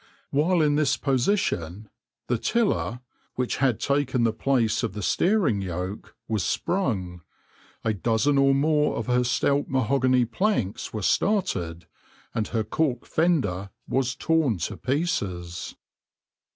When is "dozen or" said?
7.93-8.55